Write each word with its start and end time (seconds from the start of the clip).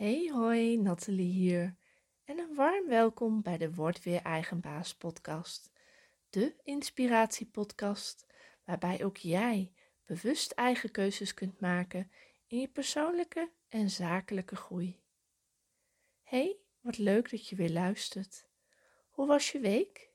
Hey 0.00 0.30
hoi, 0.32 0.76
Nathalie 0.76 1.32
hier. 1.32 1.76
En 2.24 2.38
een 2.38 2.54
warm 2.54 2.88
welkom 2.88 3.42
bij 3.42 3.58
de 3.58 3.74
Word 3.74 4.02
Weer 4.02 4.22
Eigenbaas 4.22 4.94
podcast. 4.94 5.70
De 6.30 6.54
inspiratiepodcast 6.62 8.26
waarbij 8.64 9.04
ook 9.04 9.16
jij 9.16 9.72
bewust 10.04 10.50
eigen 10.52 10.90
keuzes 10.90 11.34
kunt 11.34 11.60
maken 11.60 12.10
in 12.46 12.60
je 12.60 12.68
persoonlijke 12.68 13.50
en 13.68 13.90
zakelijke 13.90 14.56
groei. 14.56 15.00
Hey, 16.22 16.56
wat 16.80 16.98
leuk 16.98 17.30
dat 17.30 17.48
je 17.48 17.56
weer 17.56 17.72
luistert. 17.72 18.46
Hoe 19.10 19.26
was 19.26 19.52
je 19.52 19.60
week? 19.60 20.10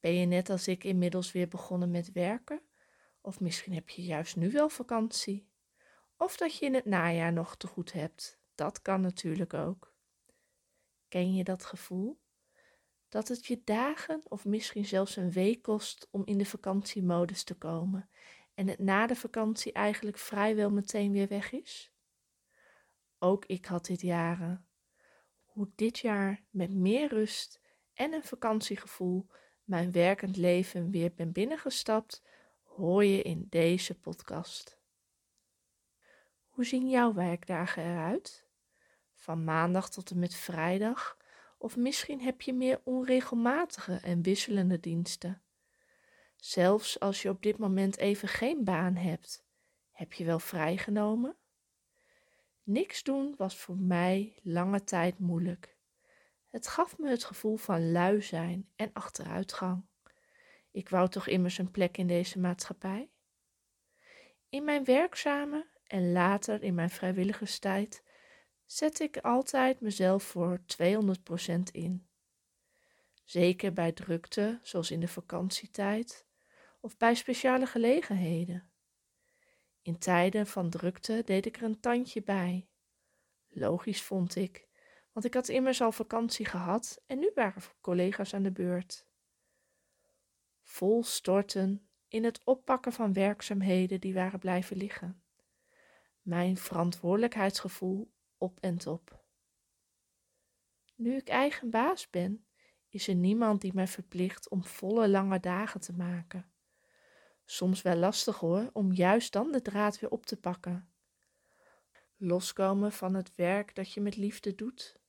Ben 0.00 0.14
je 0.14 0.26
net 0.26 0.50
als 0.50 0.68
ik 0.68 0.84
inmiddels 0.84 1.32
weer 1.32 1.48
begonnen 1.48 1.90
met 1.90 2.12
werken? 2.12 2.62
Of 3.20 3.40
misschien 3.40 3.72
heb 3.72 3.88
je 3.88 4.02
juist 4.02 4.36
nu 4.36 4.50
wel 4.50 4.68
vakantie? 4.68 5.48
Of 6.16 6.36
dat 6.36 6.56
je 6.56 6.66
in 6.66 6.74
het 6.74 6.84
najaar 6.84 7.32
nog 7.32 7.56
te 7.56 7.66
goed 7.66 7.92
hebt? 7.92 8.41
Dat 8.54 8.82
kan 8.82 9.00
natuurlijk 9.00 9.54
ook. 9.54 9.94
Ken 11.08 11.34
je 11.34 11.44
dat 11.44 11.64
gevoel? 11.64 12.20
Dat 13.08 13.28
het 13.28 13.46
je 13.46 13.60
dagen 13.64 14.20
of 14.28 14.44
misschien 14.44 14.84
zelfs 14.84 15.16
een 15.16 15.30
week 15.30 15.62
kost 15.62 16.08
om 16.10 16.22
in 16.24 16.38
de 16.38 16.44
vakantiemodus 16.44 17.42
te 17.42 17.54
komen 17.54 18.08
en 18.54 18.68
het 18.68 18.78
na 18.78 19.06
de 19.06 19.16
vakantie 19.16 19.72
eigenlijk 19.72 20.18
vrijwel 20.18 20.70
meteen 20.70 21.12
weer 21.12 21.28
weg 21.28 21.52
is? 21.52 21.92
Ook 23.18 23.44
ik 23.46 23.66
had 23.66 23.86
dit 23.86 24.00
jaren. 24.00 24.66
Hoe 25.44 25.70
dit 25.74 25.98
jaar 25.98 26.44
met 26.50 26.74
meer 26.74 27.08
rust 27.08 27.60
en 27.94 28.12
een 28.12 28.24
vakantiegevoel 28.24 29.26
mijn 29.64 29.92
werkend 29.92 30.36
leven 30.36 30.90
weer 30.90 31.14
ben 31.14 31.32
binnengestapt, 31.32 32.22
hoor 32.62 33.04
je 33.04 33.22
in 33.22 33.46
deze 33.48 33.98
podcast. 33.98 34.78
Hoe 36.48 36.64
zien 36.64 36.88
jouw 36.88 37.12
werkdagen 37.12 37.84
eruit? 37.84 38.41
Van 39.22 39.44
maandag 39.44 39.90
tot 39.90 40.10
en 40.10 40.18
met 40.18 40.34
vrijdag? 40.34 41.16
Of 41.58 41.76
misschien 41.76 42.20
heb 42.20 42.40
je 42.40 42.52
meer 42.52 42.80
onregelmatige 42.84 44.00
en 44.02 44.22
wisselende 44.22 44.80
diensten. 44.80 45.42
Zelfs 46.36 47.00
als 47.00 47.22
je 47.22 47.28
op 47.28 47.42
dit 47.42 47.58
moment 47.58 47.96
even 47.96 48.28
geen 48.28 48.64
baan 48.64 48.96
hebt, 48.96 49.44
heb 49.90 50.12
je 50.12 50.24
wel 50.24 50.38
vrijgenomen? 50.38 51.36
Niks 52.62 53.02
doen 53.02 53.34
was 53.36 53.56
voor 53.56 53.76
mij 53.76 54.38
lange 54.42 54.84
tijd 54.84 55.18
moeilijk. 55.18 55.76
Het 56.48 56.68
gaf 56.68 56.98
me 56.98 57.08
het 57.08 57.24
gevoel 57.24 57.56
van 57.56 57.92
lui 57.92 58.22
zijn 58.22 58.68
en 58.76 58.90
achteruitgang. 58.92 59.84
Ik 60.70 60.88
wou 60.88 61.08
toch 61.08 61.26
immers 61.26 61.58
een 61.58 61.70
plek 61.70 61.96
in 61.96 62.06
deze 62.06 62.38
maatschappij? 62.38 63.10
In 64.48 64.64
mijn 64.64 64.84
werkzame 64.84 65.66
en 65.86 66.12
later 66.12 66.62
in 66.62 66.74
mijn 66.74 66.90
vrijwilligerstijd 66.90 68.02
zet 68.76 69.00
ik 69.00 69.16
altijd 69.16 69.80
mezelf 69.80 70.22
voor 70.22 70.60
200% 70.82 71.62
in. 71.72 72.06
Zeker 73.24 73.72
bij 73.72 73.92
drukte, 73.92 74.58
zoals 74.62 74.90
in 74.90 75.00
de 75.00 75.08
vakantietijd, 75.08 76.26
of 76.80 76.96
bij 76.96 77.14
speciale 77.14 77.66
gelegenheden. 77.66 78.70
In 79.82 79.98
tijden 79.98 80.46
van 80.46 80.70
drukte 80.70 81.22
deed 81.24 81.46
ik 81.46 81.56
er 81.56 81.62
een 81.62 81.80
tandje 81.80 82.22
bij. 82.22 82.68
Logisch 83.48 84.02
vond 84.02 84.36
ik, 84.36 84.66
want 85.12 85.26
ik 85.26 85.34
had 85.34 85.48
immers 85.48 85.80
al 85.80 85.92
vakantie 85.92 86.46
gehad 86.46 87.02
en 87.06 87.18
nu 87.18 87.30
waren 87.34 87.62
collega's 87.80 88.34
aan 88.34 88.42
de 88.42 88.52
beurt. 88.52 89.06
Vol 90.62 91.04
storten 91.04 91.88
in 92.08 92.24
het 92.24 92.40
oppakken 92.44 92.92
van 92.92 93.12
werkzaamheden 93.12 94.00
die 94.00 94.14
waren 94.14 94.38
blijven 94.38 94.76
liggen. 94.76 95.22
Mijn 96.22 96.56
verantwoordelijkheidsgevoel 96.56 98.10
op 98.42 98.58
en 98.60 98.78
top. 98.78 99.24
Nu 100.94 101.16
ik 101.16 101.28
eigen 101.28 101.70
baas 101.70 102.10
ben, 102.10 102.46
is 102.88 103.08
er 103.08 103.14
niemand 103.14 103.60
die 103.60 103.74
mij 103.74 103.86
verplicht 103.86 104.48
om 104.48 104.64
volle 104.64 105.08
lange 105.08 105.40
dagen 105.40 105.80
te 105.80 105.92
maken. 105.92 106.50
Soms 107.44 107.82
wel 107.82 107.96
lastig 107.96 108.38
hoor, 108.38 108.70
om 108.72 108.92
juist 108.92 109.32
dan 109.32 109.52
de 109.52 109.62
draad 109.62 110.00
weer 110.00 110.10
op 110.10 110.26
te 110.26 110.36
pakken. 110.36 110.92
Loskomen 112.16 112.92
van 112.92 113.14
het 113.14 113.34
werk 113.34 113.74
dat 113.74 113.92
je 113.92 114.00
met 114.00 114.16
liefde 114.16 114.54
doet. 114.54 115.00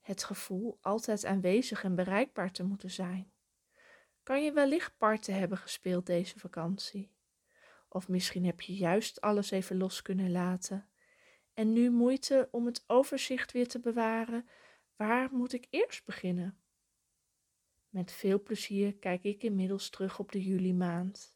Het 0.00 0.24
gevoel 0.24 0.78
altijd 0.80 1.24
aanwezig 1.24 1.84
en 1.84 1.94
bereikbaar 1.94 2.52
te 2.52 2.64
moeten 2.64 2.90
zijn. 2.90 3.32
Kan 4.22 4.44
je 4.44 4.52
wellicht 4.52 4.96
parten 4.96 5.34
hebben 5.34 5.58
gespeeld 5.58 6.06
deze 6.06 6.38
vakantie? 6.38 7.12
Of 7.88 8.08
misschien 8.08 8.44
heb 8.44 8.60
je 8.60 8.74
juist 8.74 9.20
alles 9.20 9.50
even 9.50 9.76
los 9.76 10.02
kunnen 10.02 10.30
laten. 10.30 10.89
En 11.54 11.72
nu 11.72 11.90
moeite 11.90 12.48
om 12.50 12.66
het 12.66 12.84
overzicht 12.86 13.52
weer 13.52 13.68
te 13.68 13.80
bewaren. 13.80 14.48
Waar 14.96 15.32
moet 15.32 15.52
ik 15.52 15.66
eerst 15.70 16.04
beginnen? 16.04 16.58
Met 17.88 18.12
veel 18.12 18.42
plezier 18.42 18.96
kijk 18.96 19.22
ik 19.22 19.42
inmiddels 19.42 19.90
terug 19.90 20.18
op 20.18 20.32
de 20.32 20.42
juli 20.42 20.74
maand. 20.74 21.34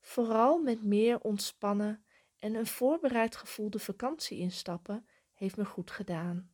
Vooral 0.00 0.62
met 0.62 0.84
meer 0.84 1.20
ontspannen 1.20 2.04
en 2.38 2.54
een 2.54 2.66
voorbereid 2.66 3.36
gevoel 3.36 3.70
de 3.70 3.78
vakantie 3.78 4.38
instappen 4.38 5.06
heeft 5.32 5.56
me 5.56 5.64
goed 5.64 5.90
gedaan. 5.90 6.52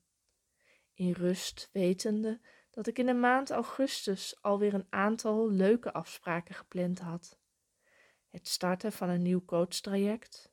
In 0.94 1.12
rust 1.12 1.68
wetende 1.72 2.40
dat 2.70 2.86
ik 2.86 2.98
in 2.98 3.06
de 3.06 3.14
maand 3.14 3.50
augustus 3.50 4.42
alweer 4.42 4.74
een 4.74 4.86
aantal 4.90 5.50
leuke 5.50 5.92
afspraken 5.92 6.54
gepland 6.54 6.98
had. 6.98 7.38
Het 8.30 8.48
starten 8.48 8.92
van 8.92 9.08
een 9.08 9.22
nieuw 9.22 9.44
coachtraject, 9.44 10.52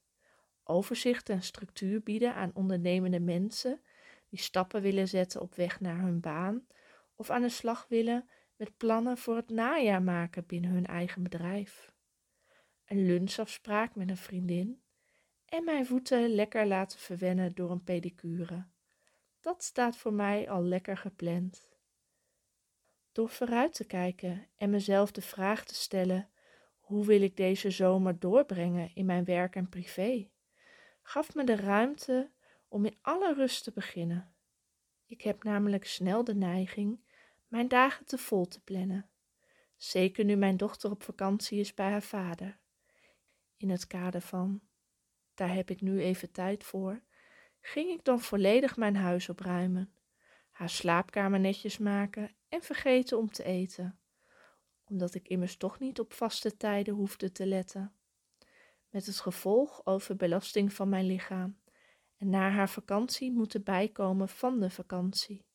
overzicht 0.71 1.29
en 1.29 1.41
structuur 1.41 2.01
bieden 2.01 2.35
aan 2.35 2.51
ondernemende 2.53 3.19
mensen 3.19 3.81
die 4.29 4.39
stappen 4.39 4.81
willen 4.81 5.07
zetten 5.07 5.41
op 5.41 5.55
weg 5.55 5.79
naar 5.79 5.99
hun 5.99 6.19
baan 6.19 6.67
of 7.15 7.29
aan 7.29 7.41
de 7.41 7.49
slag 7.49 7.85
willen 7.89 8.29
met 8.55 8.77
plannen 8.77 9.17
voor 9.17 9.35
het 9.35 9.49
najaar 9.49 10.03
maken 10.03 10.45
binnen 10.45 10.71
hun 10.71 10.85
eigen 10.85 11.23
bedrijf. 11.23 11.93
Een 12.85 13.05
lunchafspraak 13.05 13.95
met 13.95 14.09
een 14.09 14.17
vriendin 14.17 14.81
en 15.45 15.63
mijn 15.63 15.85
voeten 15.85 16.29
lekker 16.29 16.65
laten 16.67 16.99
verwennen 16.99 17.53
door 17.53 17.71
een 17.71 17.83
pedicure. 17.83 18.65
Dat 19.41 19.63
staat 19.63 19.97
voor 19.97 20.13
mij 20.13 20.49
al 20.49 20.63
lekker 20.63 20.97
gepland. 20.97 21.69
Door 23.11 23.29
vooruit 23.29 23.73
te 23.73 23.85
kijken 23.85 24.47
en 24.57 24.69
mezelf 24.69 25.11
de 25.11 25.21
vraag 25.21 25.65
te 25.65 25.75
stellen: 25.75 26.29
hoe 26.79 27.05
wil 27.05 27.21
ik 27.21 27.37
deze 27.37 27.69
zomer 27.69 28.19
doorbrengen 28.19 28.91
in 28.93 29.05
mijn 29.05 29.23
werk 29.23 29.55
en 29.55 29.69
privé? 29.69 30.29
Gaf 31.11 31.35
me 31.35 31.43
de 31.43 31.55
ruimte 31.55 32.31
om 32.67 32.85
in 32.85 32.97
alle 33.01 33.33
rust 33.33 33.63
te 33.63 33.71
beginnen. 33.71 34.33
Ik 35.05 35.21
heb 35.21 35.43
namelijk 35.43 35.85
snel 35.85 36.23
de 36.23 36.35
neiging 36.35 37.03
mijn 37.47 37.67
dagen 37.67 38.05
te 38.05 38.17
vol 38.17 38.47
te 38.47 38.61
plannen. 38.61 39.09
Zeker 39.77 40.25
nu 40.25 40.35
mijn 40.35 40.57
dochter 40.57 40.91
op 40.91 41.03
vakantie 41.03 41.59
is 41.59 41.73
bij 41.73 41.89
haar 41.89 42.01
vader. 42.01 42.59
In 43.57 43.69
het 43.69 43.87
kader 43.87 44.21
van, 44.21 44.61
daar 45.33 45.53
heb 45.53 45.69
ik 45.69 45.81
nu 45.81 46.01
even 46.01 46.31
tijd 46.31 46.63
voor, 46.63 47.01
ging 47.61 47.89
ik 47.89 48.03
dan 48.03 48.19
volledig 48.19 48.77
mijn 48.77 48.95
huis 48.95 49.29
opruimen, 49.29 49.93
haar 50.51 50.69
slaapkamer 50.69 51.39
netjes 51.39 51.77
maken 51.77 52.35
en 52.49 52.61
vergeten 52.61 53.17
om 53.17 53.31
te 53.31 53.43
eten, 53.43 53.99
omdat 54.83 55.13
ik 55.13 55.27
immers 55.27 55.57
toch 55.57 55.79
niet 55.79 55.99
op 55.99 56.13
vaste 56.13 56.57
tijden 56.57 56.93
hoefde 56.93 57.31
te 57.31 57.45
letten. 57.45 57.95
Met 58.91 59.05
het 59.05 59.19
gevolg 59.19 59.85
overbelasting 59.85 60.73
van 60.73 60.89
mijn 60.89 61.05
lichaam 61.05 61.59
en 62.17 62.29
na 62.29 62.49
haar 62.49 62.69
vakantie 62.69 63.31
moeten 63.31 63.63
bijkomen 63.63 64.29
van 64.29 64.59
de 64.59 64.69
vakantie. 64.69 65.45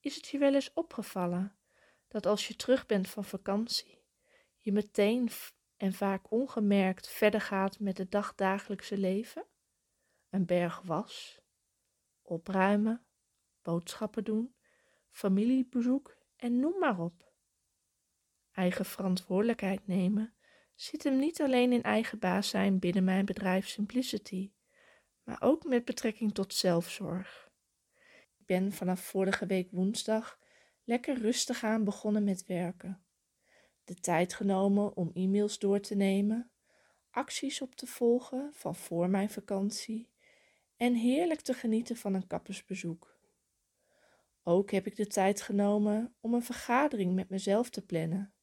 Is 0.00 0.16
het 0.16 0.28
je 0.28 0.38
wel 0.38 0.54
eens 0.54 0.72
opgevallen 0.72 1.56
dat 2.08 2.26
als 2.26 2.48
je 2.48 2.56
terug 2.56 2.86
bent 2.86 3.08
van 3.08 3.24
vakantie, 3.24 4.02
je 4.58 4.72
meteen 4.72 5.30
en 5.76 5.92
vaak 5.92 6.30
ongemerkt 6.30 7.08
verder 7.08 7.40
gaat 7.40 7.80
met 7.80 7.98
het 7.98 8.10
dagdagelijkse 8.10 8.98
leven? 8.98 9.46
Een 10.30 10.46
berg 10.46 10.80
was, 10.80 11.40
opruimen, 12.22 13.06
boodschappen 13.62 14.24
doen, 14.24 14.54
familiebezoek 15.10 16.16
en 16.36 16.58
noem 16.60 16.78
maar 16.78 17.00
op. 17.00 17.32
Eigen 18.52 18.84
verantwoordelijkheid 18.84 19.86
nemen 19.86 20.33
zit 20.74 21.02
hem 21.02 21.18
niet 21.18 21.40
alleen 21.40 21.72
in 21.72 21.82
eigen 21.82 22.18
baas 22.18 22.48
zijn 22.48 22.78
binnen 22.78 23.04
mijn 23.04 23.24
bedrijf 23.24 23.68
Simplicity, 23.68 24.52
maar 25.22 25.42
ook 25.42 25.64
met 25.64 25.84
betrekking 25.84 26.34
tot 26.34 26.54
zelfzorg. 26.54 27.50
Ik 28.38 28.46
ben 28.46 28.72
vanaf 28.72 29.00
vorige 29.00 29.46
week 29.46 29.70
woensdag 29.70 30.38
lekker 30.84 31.18
rustig 31.18 31.64
aan 31.64 31.84
begonnen 31.84 32.24
met 32.24 32.46
werken. 32.46 33.04
De 33.84 33.94
tijd 33.94 34.34
genomen 34.34 34.96
om 34.96 35.10
e-mails 35.14 35.58
door 35.58 35.80
te 35.80 35.94
nemen, 35.94 36.50
acties 37.10 37.60
op 37.60 37.74
te 37.74 37.86
volgen 37.86 38.50
van 38.54 38.74
voor 38.74 39.10
mijn 39.10 39.30
vakantie 39.30 40.10
en 40.76 40.94
heerlijk 40.94 41.40
te 41.40 41.54
genieten 41.54 41.96
van 41.96 42.14
een 42.14 42.26
kappersbezoek. 42.26 43.18
Ook 44.42 44.70
heb 44.70 44.86
ik 44.86 44.96
de 44.96 45.06
tijd 45.06 45.40
genomen 45.40 46.14
om 46.20 46.34
een 46.34 46.42
vergadering 46.42 47.14
met 47.14 47.28
mezelf 47.28 47.70
te 47.70 47.86
plannen. 47.86 48.33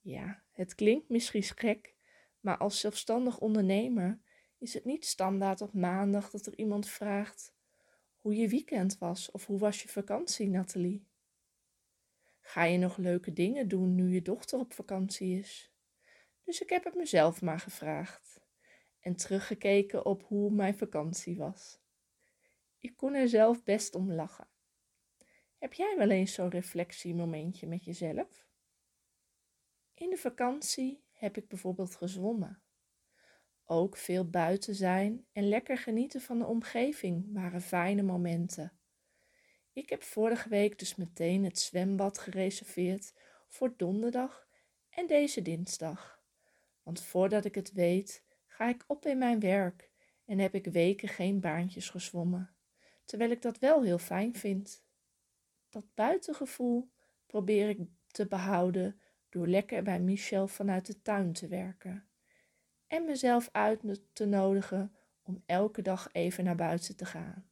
Ja, 0.00 0.42
het 0.50 0.74
klinkt 0.74 1.08
misschien 1.08 1.42
gek, 1.42 1.94
maar 2.40 2.56
als 2.56 2.80
zelfstandig 2.80 3.38
ondernemer 3.38 4.20
is 4.58 4.74
het 4.74 4.84
niet 4.84 5.06
standaard 5.06 5.60
op 5.60 5.74
maandag 5.74 6.30
dat 6.30 6.46
er 6.46 6.58
iemand 6.58 6.88
vraagt: 6.88 7.54
hoe 8.20 8.36
je 8.36 8.48
weekend 8.48 8.98
was 8.98 9.30
of 9.30 9.46
hoe 9.46 9.58
was 9.58 9.82
je 9.82 9.88
vakantie, 9.88 10.48
Nathalie? 10.48 11.08
Ga 12.40 12.64
je 12.64 12.78
nog 12.78 12.96
leuke 12.96 13.32
dingen 13.32 13.68
doen 13.68 13.94
nu 13.94 14.14
je 14.14 14.22
dochter 14.22 14.58
op 14.58 14.72
vakantie 14.72 15.38
is? 15.38 15.72
Dus 16.44 16.60
ik 16.60 16.70
heb 16.70 16.84
het 16.84 16.94
mezelf 16.94 17.42
maar 17.42 17.60
gevraagd 17.60 18.40
en 19.00 19.16
teruggekeken 19.16 20.06
op 20.06 20.22
hoe 20.22 20.50
mijn 20.50 20.78
vakantie 20.78 21.36
was. 21.36 21.80
Ik 22.78 22.96
kon 22.96 23.14
er 23.14 23.28
zelf 23.28 23.62
best 23.62 23.94
om 23.94 24.12
lachen. 24.12 24.48
Heb 25.58 25.72
jij 25.72 25.94
wel 25.98 26.10
eens 26.10 26.34
zo'n 26.34 26.48
reflectiemomentje 26.48 27.66
met 27.66 27.84
jezelf? 27.84 28.49
In 30.00 30.10
de 30.10 30.16
vakantie 30.16 31.04
heb 31.12 31.36
ik 31.36 31.48
bijvoorbeeld 31.48 31.96
gezwommen. 31.96 32.62
Ook 33.64 33.96
veel 33.96 34.30
buiten 34.30 34.74
zijn 34.74 35.26
en 35.32 35.48
lekker 35.48 35.78
genieten 35.78 36.20
van 36.20 36.38
de 36.38 36.46
omgeving 36.46 37.32
waren 37.32 37.60
fijne 37.60 38.02
momenten. 38.02 38.72
Ik 39.72 39.88
heb 39.90 40.02
vorige 40.02 40.48
week 40.48 40.78
dus 40.78 40.94
meteen 40.94 41.44
het 41.44 41.58
zwembad 41.58 42.18
gereserveerd 42.18 43.14
voor 43.48 43.74
donderdag 43.76 44.48
en 44.90 45.06
deze 45.06 45.42
dinsdag. 45.42 46.22
Want 46.82 47.02
voordat 47.02 47.44
ik 47.44 47.54
het 47.54 47.72
weet, 47.72 48.24
ga 48.46 48.68
ik 48.68 48.84
op 48.86 49.06
in 49.06 49.18
mijn 49.18 49.40
werk 49.40 49.90
en 50.24 50.38
heb 50.38 50.54
ik 50.54 50.66
weken 50.66 51.08
geen 51.08 51.40
baantjes 51.40 51.88
gezwommen, 51.88 52.54
terwijl 53.04 53.30
ik 53.30 53.42
dat 53.42 53.58
wel 53.58 53.82
heel 53.82 53.98
fijn 53.98 54.36
vind. 54.36 54.84
Dat 55.68 55.94
buitengevoel 55.94 56.90
probeer 57.26 57.68
ik 57.68 57.80
te 58.06 58.26
behouden 58.26 59.00
door 59.30 59.46
lekker 59.46 59.82
bij 59.82 60.00
Michel 60.00 60.48
vanuit 60.48 60.86
de 60.86 61.02
tuin 61.02 61.32
te 61.32 61.48
werken 61.48 62.08
en 62.86 63.04
mezelf 63.04 63.48
uit 63.52 64.00
te 64.12 64.26
nodigen 64.26 64.94
om 65.22 65.42
elke 65.46 65.82
dag 65.82 66.08
even 66.12 66.44
naar 66.44 66.56
buiten 66.56 66.96
te 66.96 67.04
gaan. 67.04 67.50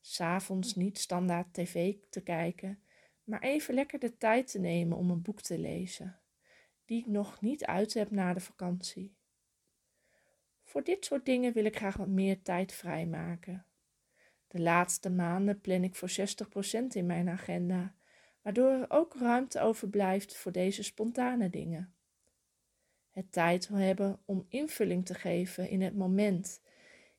S'avonds 0.00 0.74
niet 0.74 0.98
standaard 0.98 1.54
tv 1.54 1.94
te 2.10 2.20
kijken, 2.20 2.82
maar 3.24 3.40
even 3.40 3.74
lekker 3.74 3.98
de 3.98 4.16
tijd 4.16 4.50
te 4.50 4.58
nemen 4.58 4.96
om 4.96 5.10
een 5.10 5.22
boek 5.22 5.40
te 5.40 5.58
lezen, 5.58 6.20
die 6.84 7.00
ik 7.00 7.06
nog 7.06 7.40
niet 7.40 7.64
uit 7.64 7.94
heb 7.94 8.10
na 8.10 8.32
de 8.32 8.40
vakantie. 8.40 9.16
Voor 10.62 10.84
dit 10.84 11.04
soort 11.04 11.26
dingen 11.26 11.52
wil 11.52 11.64
ik 11.64 11.76
graag 11.76 11.96
wat 11.96 12.08
meer 12.08 12.42
tijd 12.42 12.72
vrijmaken. 12.72 13.66
De 14.48 14.60
laatste 14.60 15.10
maanden 15.10 15.60
plan 15.60 15.84
ik 15.84 15.94
voor 15.94 16.10
60% 16.10 16.86
in 16.88 17.06
mijn 17.06 17.28
agenda, 17.28 17.94
waardoor 18.48 18.70
er 18.70 18.90
ook 18.90 19.14
ruimte 19.14 19.60
overblijft 19.60 20.36
voor 20.36 20.52
deze 20.52 20.82
spontane 20.82 21.50
dingen. 21.50 21.94
Het 23.10 23.32
tijd 23.32 23.68
hebben 23.68 24.20
om 24.24 24.46
invulling 24.48 25.06
te 25.06 25.14
geven 25.14 25.68
in 25.68 25.82
het 25.82 25.96
moment 25.96 26.60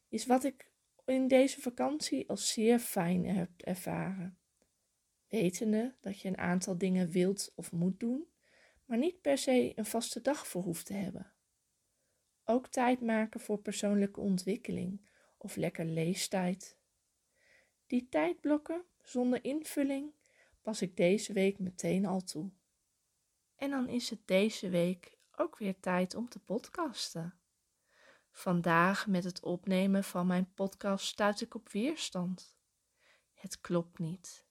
is 0.08 0.26
wat 0.26 0.44
ik 0.44 0.72
in 1.06 1.28
deze 1.28 1.62
vakantie 1.62 2.30
als 2.30 2.54
zeer 2.54 2.80
fijn 2.80 3.26
heb 3.26 3.50
ervaren. 3.58 4.38
Wetende 5.28 5.96
dat 6.00 6.20
je 6.20 6.28
een 6.28 6.38
aantal 6.38 6.78
dingen 6.78 7.10
wilt 7.10 7.52
of 7.56 7.72
moet 7.72 8.00
doen, 8.00 8.28
maar 8.86 8.98
niet 8.98 9.22
per 9.22 9.38
se 9.38 9.72
een 9.76 9.86
vaste 9.86 10.22
dag 10.22 10.48
voor 10.48 10.64
hoeft 10.64 10.86
te 10.86 10.94
hebben. 10.94 11.32
Ook 12.44 12.68
tijd 12.68 13.02
maken 13.02 13.40
voor 13.40 13.60
persoonlijke 13.60 14.20
ontwikkeling 14.20 15.10
of 15.38 15.56
lekker 15.56 15.86
leestijd. 15.86 16.78
Die 17.88 18.08
tijdblokken 18.10 18.84
zonder 19.02 19.44
invulling 19.44 20.18
pas 20.62 20.82
ik 20.82 20.98
deze 20.98 21.34
week 21.34 21.60
meteen 21.60 22.06
al 22.06 22.22
toe. 22.22 22.52
En 23.56 23.70
dan 23.70 23.88
is 23.88 24.10
het 24.10 24.28
deze 24.28 24.70
week 24.70 25.18
ook 25.36 25.58
weer 25.58 25.80
tijd 25.80 26.16
om 26.16 26.30
te 26.30 26.40
podcasten. 26.40 27.40
Vandaag 28.32 29.08
met 29.08 29.24
het 29.24 29.42
opnemen 29.42 30.04
van 30.04 30.28
mijn 30.28 30.54
podcast 30.54 31.06
stuit 31.06 31.42
ik 31.42 31.56
op 31.56 31.70
weerstand. 31.70 32.58
Het 33.34 33.62
klopt 33.62 34.00
niet. 34.00 34.46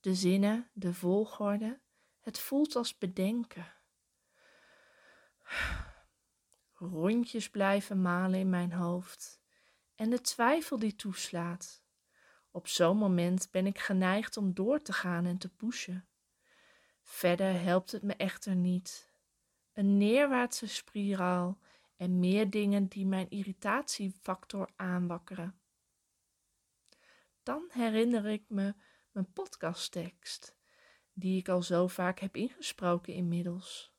De 0.00 0.14
zinnen, 0.14 0.70
de 0.72 0.94
volgorde, 0.94 1.80
het 2.20 2.38
voelt 2.38 2.76
als 2.76 2.98
bedenken. 2.98 3.72
Rondjes 6.72 7.50
blijven 7.50 8.02
malen 8.02 8.40
in 8.40 8.50
mijn 8.50 8.72
hoofd 8.72 9.40
en 9.94 10.10
de 10.10 10.20
twijfel 10.20 10.78
die 10.78 10.96
toeslaat. 10.96 11.81
Op 12.54 12.68
zo'n 12.68 12.96
moment 12.96 13.48
ben 13.50 13.66
ik 13.66 13.78
geneigd 13.78 14.36
om 14.36 14.54
door 14.54 14.82
te 14.82 14.92
gaan 14.92 15.26
en 15.26 15.38
te 15.38 15.48
pushen. 15.48 16.06
Verder 17.02 17.60
helpt 17.60 17.90
het 17.90 18.02
me 18.02 18.14
echter 18.14 18.54
niet. 18.54 19.12
Een 19.72 19.96
neerwaartse 19.96 20.66
spiraal 20.66 21.58
en 21.96 22.18
meer 22.18 22.50
dingen 22.50 22.86
die 22.86 23.06
mijn 23.06 23.30
irritatiefactor 23.30 24.70
aanwakkeren. 24.76 25.60
Dan 27.42 27.68
herinner 27.72 28.26
ik 28.26 28.44
me 28.48 28.74
mijn 29.10 29.32
podcasttekst, 29.32 30.56
die 31.12 31.38
ik 31.38 31.48
al 31.48 31.62
zo 31.62 31.86
vaak 31.86 32.18
heb 32.18 32.36
ingesproken 32.36 33.14
inmiddels. 33.14 33.92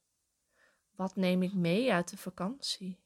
Wat 0.96 1.16
neem 1.16 1.44
ik 1.44 1.54
mee 1.54 1.94
uit 1.94 2.10
de 2.10 2.18
vakantie? 2.18 3.00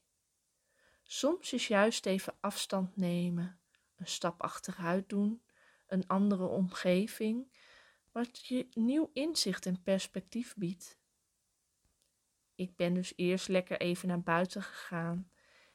Soms 1.02 1.52
is 1.52 1.68
juist 1.68 2.06
even 2.06 2.34
afstand 2.40 2.96
nemen, 2.96 3.57
een 3.98 4.06
stap 4.06 4.42
achteruit 4.42 5.08
doen, 5.08 5.42
een 5.86 6.06
andere 6.06 6.46
omgeving, 6.46 7.52
wat 8.12 8.46
je 8.46 8.68
nieuw 8.74 9.10
inzicht 9.12 9.66
en 9.66 9.82
perspectief 9.82 10.54
biedt. 10.56 10.98
Ik 12.54 12.76
ben 12.76 12.94
dus 12.94 13.12
eerst 13.16 13.48
lekker 13.48 13.80
even 13.80 14.08
naar 14.08 14.22
buiten 14.22 14.62
gegaan 14.62 15.30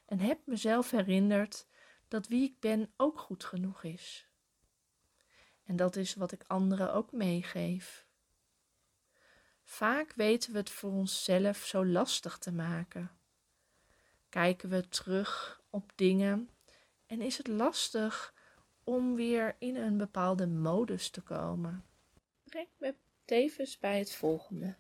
en 0.06 0.20
heb 0.20 0.40
mezelf 0.46 0.92
herinnerd 0.92 1.68
dat 2.08 2.28
wie 2.28 2.44
ik 2.44 2.60
ben 2.60 2.94
ook 2.98 3.20
goed 3.20 3.44
genoeg 3.44 3.84
is. 3.84 4.28
En 5.64 5.76
dat 5.76 5.96
is 5.96 6.16
wat 6.16 6.32
ik 6.32 6.44
anderen 6.48 6.94
ook 6.94 7.12
meegeef. 7.12 8.06
Vaak 9.64 10.14
weten 10.14 10.52
we 10.52 10.58
het 10.58 10.70
voor 10.70 10.92
onszelf 10.92 11.58
zo 11.58 11.86
lastig 11.86 12.38
te 12.38 12.52
maken. 12.52 13.12
Kijken 14.30 14.70
we 14.70 14.90
terug 14.90 15.62
op 15.70 15.92
dingen 15.96 16.50
en 17.14 17.22
is 17.22 17.38
het 17.38 17.48
lastig 17.48 18.34
om 18.84 19.16
weer 19.16 19.56
in 19.60 19.76
een 19.76 19.98
bepaalde 19.98 20.48
modus 20.48 21.10
te 21.10 21.22
komen. 21.22 21.86
Breng 22.44 22.68
me 22.78 22.96
tevens 23.26 23.80
bij 23.80 24.00
het 24.00 24.16
volgende. 24.16 24.76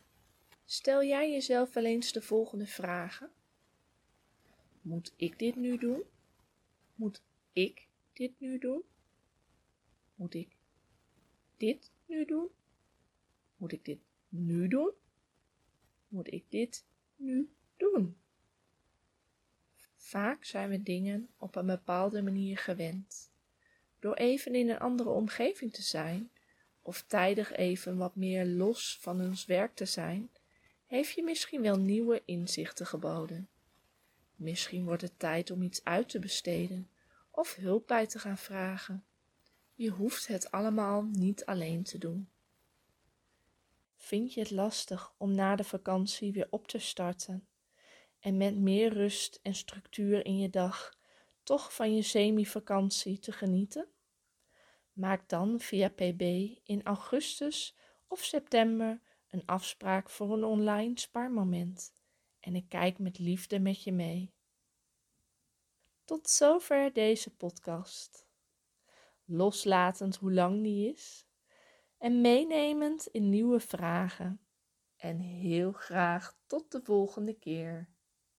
Stel 0.66 1.04
jij 1.04 1.32
jezelf 1.32 1.74
wel 1.74 1.86
eens 1.86 2.12
de 2.12 2.22
volgende 2.22 2.68
vragen? 2.68 3.32
Moet 4.82 5.14
ik 5.16 5.40
dit 5.40 5.56
nu 5.56 5.78
doen? 5.78 6.04
Moet 6.96 7.22
ik 7.52 7.88
dit 8.14 8.40
nu 8.40 8.60
doen? 8.60 8.84
Moet 10.16 10.34
ik 10.34 10.56
dit 11.58 11.92
nu 12.06 12.26
doen? 12.26 12.50
Moet 13.58 13.72
ik 13.72 13.86
dit 13.86 14.02
nu 14.30 14.68
doen? 14.68 14.92
Moet 16.08 16.34
ik 16.34 16.46
dit 16.50 16.86
nu 17.16 17.54
doen? 17.78 18.18
Vaak 20.14 20.44
zijn 20.44 20.70
we 20.70 20.84
dingen 20.84 21.30
op 21.38 21.56
een 21.56 21.66
bepaalde 21.66 22.22
manier 22.22 22.58
gewend. 22.58 23.32
Door 24.00 24.14
even 24.14 24.56
in 24.56 24.70
een 24.70 24.80
andere 24.80 25.10
omgeving 25.10 25.74
te 25.74 25.82
zijn, 25.82 26.32
of 26.82 27.02
tijdig 27.02 27.52
even 27.52 27.98
wat 27.98 28.16
meer 28.16 28.46
los 28.46 28.98
van 29.02 29.22
ons 29.22 29.46
werk 29.46 29.76
te 29.76 29.86
zijn, 29.86 30.30
heeft 30.86 31.14
je 31.14 31.24
misschien 31.24 31.62
wel 31.62 31.78
nieuwe 31.80 32.22
inzichten 32.26 32.86
geboden. 32.86 33.50
Misschien 34.36 34.86
wordt 34.86 35.02
het 35.02 35.20
tijd 35.20 35.52
om 35.52 35.62
iets 35.62 35.84
uit 35.84 36.10
te 36.10 36.20
besteden 36.20 36.90
of 37.32 37.56
hulp 37.56 37.88
bij 37.88 38.08
te 38.08 38.20
gaan 38.20 38.38
vragen. 38.38 39.06
Je 39.76 39.90
hoeft 39.90 40.28
het 40.28 40.52
allemaal 40.52 41.04
niet 41.04 41.46
alleen 41.46 41.84
te 41.84 41.98
doen. 41.98 42.30
Vind 43.96 44.34
je 44.34 44.40
het 44.40 44.52
lastig 44.52 45.14
om 45.18 45.32
na 45.32 45.56
de 45.56 45.64
vakantie 45.64 46.32
weer 46.32 46.48
op 46.50 46.68
te 46.68 46.80
starten 46.80 47.48
en 48.24 48.38
met 48.38 48.58
meer 48.58 48.94
rust 48.94 49.40
en 49.42 49.56
structuur 49.56 50.26
in 50.26 50.38
je 50.38 50.50
dag 50.50 50.98
toch 51.44 51.74
van 51.74 51.96
je 51.96 52.02
semi-vakantie 52.02 53.20
te 53.20 53.32
genieten? 53.32 53.88
Maak 54.94 55.30
dan 55.30 55.60
via 55.60 55.90
PB 55.90 56.22
in 56.64 56.84
augustus 56.84 57.76
of 58.08 58.24
september 58.24 59.02
een 59.30 59.46
afspraak 59.46 60.10
voor 60.10 60.34
een 60.34 60.44
online 60.44 61.00
spaarmoment 61.00 61.94
en 62.40 62.56
ik 62.56 62.70
kijk 62.70 63.00
met 63.00 63.20
liefde 63.20 63.60
met 63.60 63.84
je 63.84 63.92
mee. 63.92 64.34
Tot 66.06 66.30
zover 66.30 66.94
deze 66.94 67.36
podcast. 67.36 68.28
Loslatend 69.26 70.16
hoe 70.16 70.34
lang 70.34 70.64
die 70.64 70.94
is 70.94 71.26
en 71.98 72.22
meenemend 72.22 73.08
in 73.08 73.30
nieuwe 73.30 73.60
vragen. 73.60 74.42
En 74.96 75.20
heel 75.20 75.72
graag 75.72 76.38
tot 76.46 76.72
de 76.72 76.82
volgende 76.84 77.34
keer. 77.34 77.93